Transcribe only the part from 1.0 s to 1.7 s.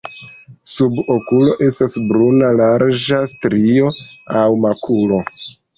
okulo